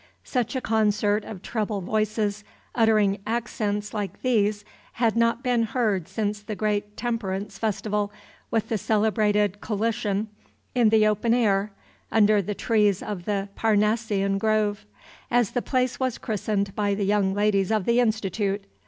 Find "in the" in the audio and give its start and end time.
10.73-11.05